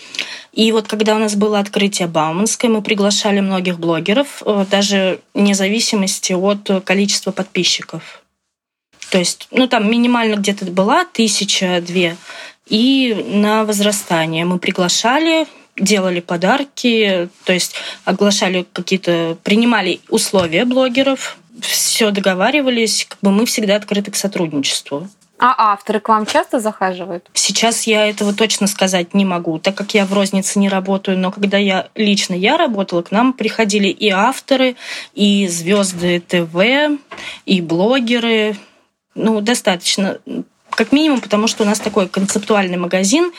[0.52, 5.54] И вот когда у нас было открытие Бауманской, мы приглашали многих блогеров, э, даже вне
[5.54, 8.22] зависимости от количества подписчиков.
[9.10, 12.16] То есть, ну там минимально где-то была тысяча-две.
[12.66, 22.10] И на возрастание мы приглашали, делали подарки, то есть оглашали какие-то, принимали условия блогеров, все
[22.10, 25.08] договаривались, как бы мы всегда открыты к сотрудничеству.
[25.38, 27.28] А авторы к вам часто захаживают?
[27.34, 31.32] Сейчас я этого точно сказать не могу, так как я в рознице не работаю, но
[31.32, 34.76] когда я лично я работала, к нам приходили и авторы,
[35.12, 36.98] и звезды ТВ,
[37.46, 38.56] и блогеры.
[39.16, 40.18] Ну, достаточно
[40.74, 43.32] как минимум, потому что у нас такой концептуальный магазин,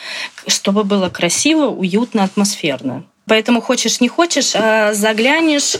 [0.46, 3.04] чтобы было красиво, уютно, атмосферно.
[3.28, 5.76] Поэтому хочешь не хочешь, а заглянешь,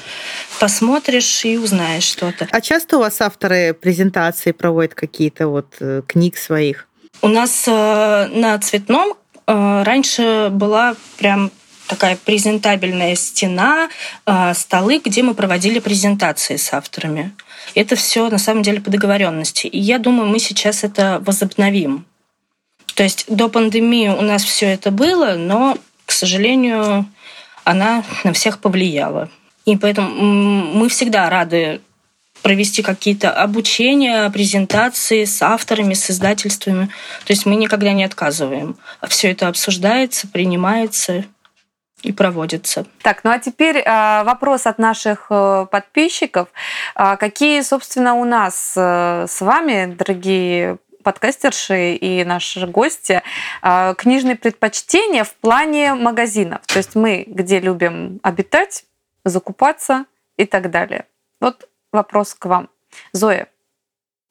[0.59, 2.49] посмотришь и узнаешь что-то.
[2.51, 6.88] А часто у вас авторы презентации проводят какие-то вот э, книг своих?
[7.23, 9.14] У нас э, на цветном
[9.47, 11.53] э, раньше была прям
[11.87, 13.88] такая презентабельная стена,
[14.55, 17.33] столы, где мы проводили презентации с авторами.
[17.75, 19.66] Это все на самом деле по договоренности.
[19.66, 22.05] И я думаю, мы сейчас это возобновим.
[22.94, 27.07] То есть до пандемии у нас все это было, но, к сожалению,
[27.64, 29.29] она на всех повлияла.
[29.64, 31.81] И поэтому мы всегда рады
[32.42, 36.87] провести какие-то обучения, презентации с авторами, с издательствами.
[37.25, 38.77] То есть мы никогда не отказываем.
[39.09, 41.25] Все это обсуждается, принимается
[42.07, 42.87] и проводится.
[43.03, 46.49] Так, ну а теперь э, вопрос от наших э, подписчиков.
[46.95, 53.23] А какие, собственно, у нас э, с вами, дорогие подкастерши и наши гости
[53.62, 56.62] а, книжные предпочтения в плане магазинов.
[56.66, 58.85] То есть мы где любим обитать,
[59.25, 61.05] закупаться и так далее.
[61.40, 62.71] Вот вопрос к вам.
[63.12, 63.47] Зоя,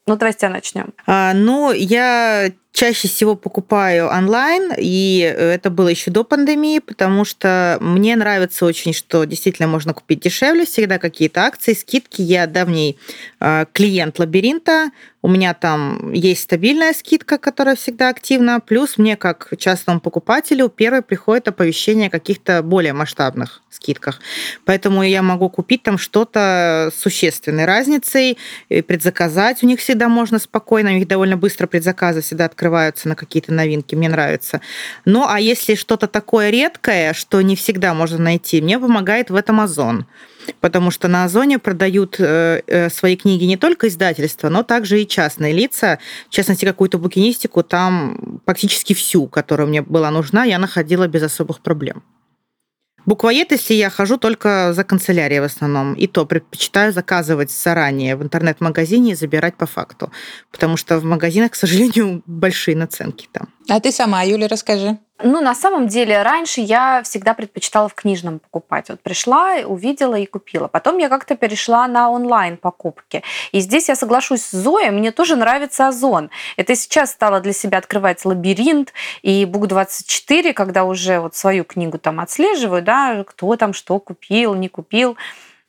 [0.06, 0.94] ну давайте начнем.
[1.08, 7.78] А, ну, я чаще всего покупаю онлайн, и это было еще до пандемии, потому что
[7.80, 12.22] мне нравится очень, что действительно можно купить дешевле, всегда какие-то акции, скидки.
[12.22, 13.00] Я давний
[13.40, 19.54] а, клиент лабиринта, у меня там есть стабильная скидка, которая всегда активна, плюс мне как
[19.58, 24.20] частному покупателю первое приходит оповещение о каких-то более масштабных скидках.
[24.66, 28.38] Поэтому я могу купить там что-то с существенной разницей,
[28.70, 32.65] предзаказать у них всегда можно спокойно, у них довольно быстро предзаказы всегда открываются
[33.10, 34.62] на какие-то новинки, мне нравится.
[35.06, 39.60] Ну, а если что-то такое редкое, что не всегда можно найти, мне помогает в этом
[39.60, 40.06] Озон
[40.62, 45.08] потому что на Озоне продают э, э, свои книги не только издательства, но также и
[45.08, 46.00] частные лица.
[46.30, 51.62] В частности, какую-то букинистику там практически всю, которая мне была нужна, я находила без особых
[51.62, 52.04] проблем.
[53.06, 58.24] Буквоед, если я хожу только за канцелярией в основном, и то предпочитаю заказывать заранее в
[58.24, 60.12] интернет-магазине и забирать по факту,
[60.52, 63.50] потому что в магазинах, к сожалению, большие наценки там.
[63.70, 64.98] А ты сама, Юля, расскажи.
[65.24, 68.90] Ну, на самом деле, раньше я всегда предпочитала в книжном покупать.
[68.90, 70.68] Вот пришла, увидела и купила.
[70.68, 73.24] Потом я как-то перешла на онлайн-покупки.
[73.54, 76.32] И здесь я соглашусь с Зоей, мне тоже нравится Озон.
[76.58, 82.20] Это сейчас стало для себя открывать лабиринт и Бук24, когда уже вот свою книгу там
[82.20, 85.16] отслеживаю, да, кто там что купил, не купил.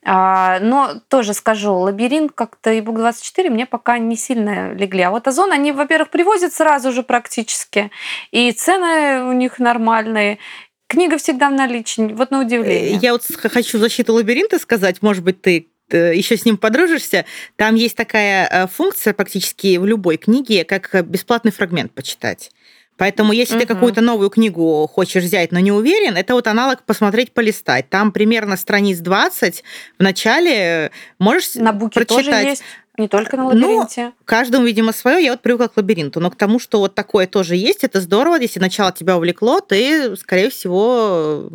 [0.09, 5.01] А, но тоже скажу, лабиринт как-то и Бук-24 мне пока не сильно легли.
[5.01, 7.91] А вот Озон, они, во-первых, привозят сразу же практически,
[8.31, 10.39] и цены у них нормальные,
[10.87, 12.97] Книга всегда в наличии, вот на удивление.
[13.01, 17.25] Я вот хочу защиту лабиринта сказать, может быть, ты э, еще с ним подружишься,
[17.57, 22.51] там есть такая э, функция практически в любой книге, как бесплатный фрагмент почитать.
[22.97, 23.61] Поэтому, если угу.
[23.61, 27.89] ты какую-то новую книгу хочешь взять, но не уверен, это вот аналог посмотреть, полистать.
[27.89, 29.63] Там примерно страниц 20
[29.99, 32.25] в начале можешь на буке прочитать.
[32.25, 32.63] Тоже есть.
[32.97, 34.05] Не только на лабиринте.
[34.05, 35.23] Ну, каждому, видимо, свое.
[35.23, 36.19] Я вот привыкла к лабиринту.
[36.19, 38.39] Но к тому, что вот такое тоже есть, это здорово.
[38.39, 41.49] Если начало тебя увлекло, ты, скорее всего,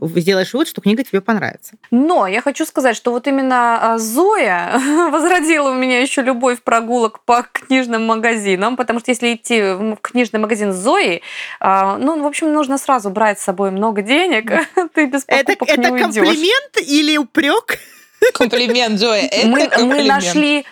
[0.00, 1.74] сделаешь вывод, что книга тебе понравится.
[1.90, 4.72] Но я хочу сказать, что вот именно а, Зоя
[5.10, 10.40] возродила у меня еще любовь прогулок по книжным магазинам, потому что если идти в книжный
[10.40, 11.22] магазин с Зоей,
[11.60, 14.50] а, ну, в общем, нужно сразу брать с собой много денег,
[14.94, 17.78] ты без покупок это, не это комплимент или упрек?
[18.32, 19.22] Комплимент, Зоя.
[19.22, 20.00] Это мы, комплимент.
[20.00, 20.64] мы нашли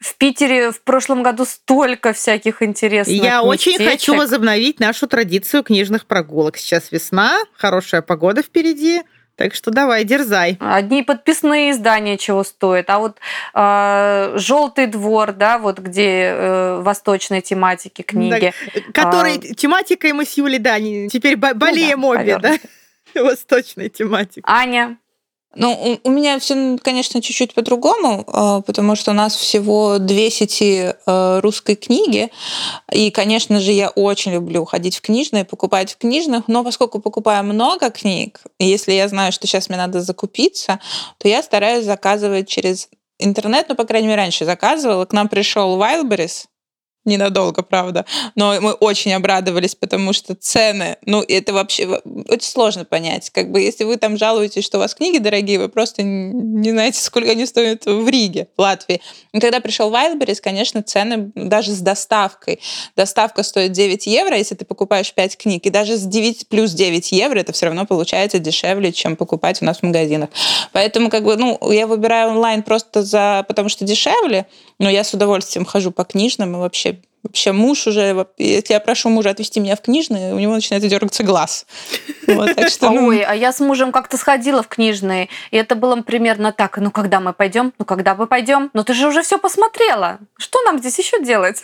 [0.00, 3.78] в Питере в прошлом году столько всяких интересных Я местечек.
[3.78, 6.56] очень хочу возобновить нашу традицию книжных прогулок.
[6.56, 9.02] Сейчас весна, хорошая погода впереди.
[9.36, 10.58] Так что давай, дерзай.
[10.60, 13.18] Одни подписные издания чего стоят, а вот
[13.54, 18.52] э, желтый двор, да, вот где э, восточной тематики книги.
[18.74, 19.54] Да, который а...
[19.54, 22.58] тематикой мы с Юлей, да, теперь болеем ну, да, обе, да?
[23.22, 24.42] Восточной тематикой.
[24.46, 24.98] Аня,
[25.56, 30.94] ну, у, меня все, конечно, чуть-чуть по-другому, а, потому что у нас всего две сети
[31.06, 32.30] а, русской книги.
[32.92, 37.42] И, конечно же, я очень люблю ходить в книжные, покупать в книжных, но поскольку покупаю
[37.44, 40.78] много книг, если я знаю, что сейчас мне надо закупиться,
[41.18, 42.88] то я стараюсь заказывать через
[43.18, 45.04] интернет, ну, по крайней мере, раньше заказывала.
[45.04, 46.44] К нам пришел Wildberries,
[47.10, 48.06] ненадолго, правда.
[48.34, 53.30] Но мы очень обрадовались, потому что цены, ну, это вообще очень сложно понять.
[53.30, 57.00] Как бы, если вы там жалуетесь, что у вас книги дорогие, вы просто не знаете,
[57.02, 59.00] сколько они стоят в Риге, в Латвии.
[59.32, 62.60] И когда пришел Wildberries, конечно, цены даже с доставкой.
[62.96, 65.66] Доставка стоит 9 евро, если ты покупаешь 5 книг.
[65.66, 69.64] И даже с 9 плюс 9 евро это все равно получается дешевле, чем покупать у
[69.64, 70.30] нас в магазинах.
[70.72, 74.46] Поэтому, как бы, ну, я выбираю онлайн просто за, потому что дешевле,
[74.80, 79.10] но я с удовольствием хожу по книжным и вообще вообще муж уже, если я прошу
[79.10, 81.66] мужа отвезти меня в книжные, у него начинает дергаться глаз.
[82.26, 83.08] Вот, так что, ну...
[83.08, 86.78] Ой, а я с мужем как-то сходила в книжные, и это было примерно так.
[86.78, 87.74] Ну, когда мы пойдем?
[87.78, 88.70] Ну, когда мы пойдем?
[88.72, 90.18] Ну, ты же уже все посмотрела.
[90.38, 91.62] Что нам здесь еще делать?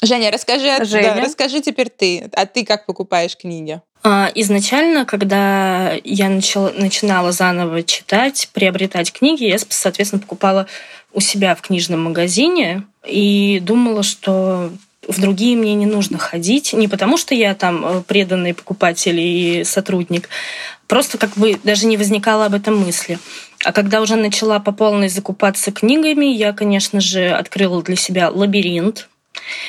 [0.00, 1.14] Женя, расскажи, Женя?
[1.16, 2.30] Да, расскажи теперь ты.
[2.32, 3.80] А ты как покупаешь книги?
[4.02, 10.68] А, изначально, когда я начала, начинала заново читать, приобретать книги, я, соответственно, покупала
[11.16, 14.70] у себя в книжном магазине и думала, что
[15.08, 19.64] в другие мне не нужно ходить, не потому что я там э, преданный покупатель и
[19.64, 20.28] сотрудник,
[20.86, 23.18] просто как бы даже не возникало об этом мысли.
[23.64, 29.08] А когда уже начала по полной закупаться книгами, я, конечно же, открыла для себя лабиринт.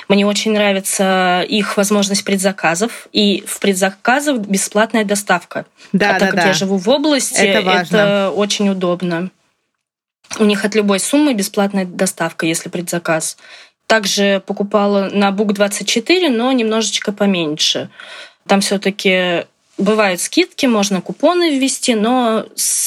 [0.09, 3.07] Мне очень нравится их возможность предзаказов.
[3.13, 5.65] И в предзаказах бесплатная доставка.
[5.93, 6.47] Да, а так да, как да.
[6.47, 9.29] я живу в области, это, это очень удобно.
[10.39, 13.37] У них от любой суммы бесплатная доставка, если предзаказ.
[13.87, 17.89] Также покупала на Бук24, но немножечко поменьше.
[18.45, 19.45] Там все-таки
[19.77, 22.45] бывают скидки, можно купоны ввести, но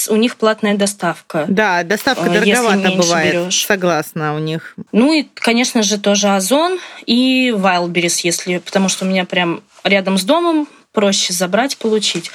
[0.09, 1.47] у них платная доставка.
[1.49, 3.35] Да, доставка э, дороговато бывает.
[3.35, 3.65] Берешь.
[3.65, 4.75] Согласна, у них.
[4.93, 10.19] Ну и, конечно же, тоже Озон и Wildberries, если, потому что у меня прям рядом
[10.19, 12.31] с домом проще забрать, получить.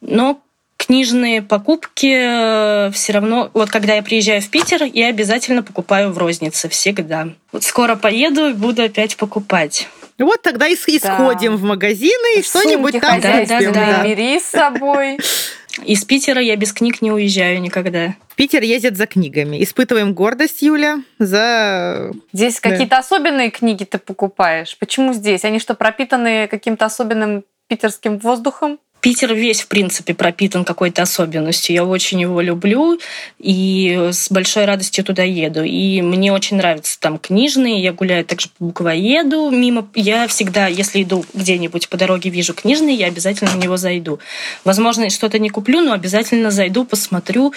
[0.00, 0.40] Но
[0.86, 3.50] книжные покупки э, все равно...
[3.54, 7.28] Вот когда я приезжаю в Питер, я обязательно покупаю в рознице всегда.
[7.52, 9.88] Вот скоро поеду и буду опять покупать.
[10.18, 11.56] Вот тогда и исходим да.
[11.56, 13.72] в магазины и что-нибудь там да, купим.
[13.72, 14.04] Да, да.
[14.04, 15.18] Бери с собой.
[15.84, 18.14] Из Питера я без книг не уезжаю никогда.
[18.28, 19.62] В Питер ездят за книгами.
[19.62, 22.12] Испытываем гордость, Юля, за...
[22.32, 22.70] Здесь да.
[22.70, 24.76] какие-то особенные книги ты покупаешь.
[24.78, 25.44] Почему здесь?
[25.44, 28.78] Они что, пропитаны каким-то особенным питерским воздухом?
[29.04, 31.74] Питер весь, в принципе, пропитан какой-то особенностью.
[31.74, 32.98] Я очень его люблю
[33.38, 35.62] и с большой радостью туда еду.
[35.62, 37.82] И мне очень нравятся там книжные.
[37.82, 39.86] Я гуляю также по буквоеду мимо.
[39.94, 44.20] Я всегда, если иду где-нибудь по дороге, вижу книжный, я обязательно в него зайду.
[44.64, 47.52] Возможно, что-то не куплю, но обязательно зайду, посмотрю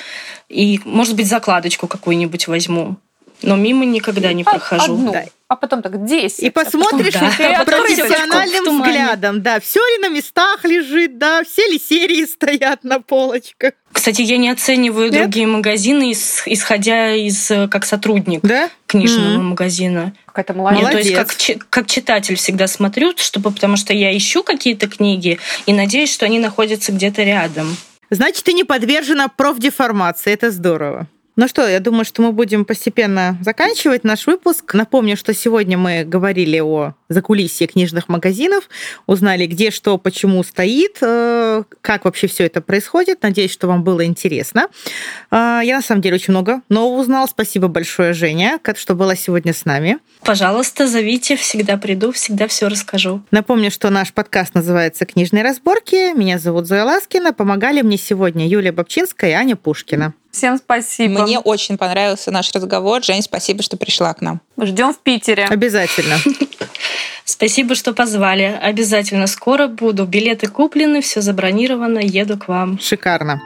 [0.50, 2.98] и, может быть, закладочку какую-нибудь возьму.
[3.42, 4.96] Но мимо никогда не прохожу.
[4.96, 5.14] Одну.
[5.14, 6.40] Да а потом так 10.
[6.40, 7.64] И посмотришь а да.
[7.66, 13.74] профессиональным взглядом, да, все ли на местах лежит, да, все ли серии стоят на полочках.
[13.92, 15.22] Кстати, я не оцениваю Нет?
[15.22, 18.70] другие магазины, исходя из э, как сотрудник да?
[18.86, 19.44] книжного mm-hmm.
[19.44, 20.14] магазина.
[20.26, 20.84] Какая-то молодец.
[20.84, 25.40] Я, то есть как, как читатель всегда смотрю, чтобы, потому что я ищу какие-то книги
[25.66, 27.76] и надеюсь, что они находятся где-то рядом.
[28.10, 31.08] Значит, ты не подвержена профдеформации, это здорово.
[31.40, 34.74] Ну что, я думаю, что мы будем постепенно заканчивать наш выпуск.
[34.74, 38.68] Напомню, что сегодня мы говорили о закулисье книжных магазинов,
[39.06, 43.22] узнали, где что, почему стоит, э, как вообще все это происходит.
[43.22, 44.66] Надеюсь, что вам было интересно.
[45.30, 47.28] Э, я на самом деле очень много нового узнала.
[47.28, 50.00] Спасибо большое, Женя, что была сегодня с нами.
[50.24, 53.22] Пожалуйста, зовите, всегда приду, всегда все расскажу.
[53.30, 56.18] Напомню, что наш подкаст называется «Книжные разборки».
[56.18, 57.32] Меня зовут Зоя Ласкина.
[57.32, 60.16] Помогали мне сегодня Юлия Бабчинская и Аня Пушкина.
[60.38, 61.24] Всем спасибо.
[61.24, 63.04] Мне очень понравился наш разговор.
[63.04, 64.40] Жень, спасибо, что пришла к нам.
[64.62, 65.46] Ждем в Питере.
[65.46, 66.18] Обязательно.
[67.26, 68.58] Спасибо, что позвали.
[68.62, 70.06] Обязательно скоро буду.
[70.06, 72.80] Билеты куплены, все забронировано, еду к вам.
[72.80, 73.42] Шикарно.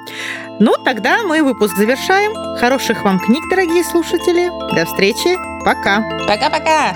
[0.59, 2.57] Ну, тогда мы выпуск завершаем.
[2.59, 4.49] Хороших вам книг, дорогие слушатели.
[4.75, 5.35] До встречи.
[5.65, 6.01] Пока.
[6.27, 6.93] Пока-пока.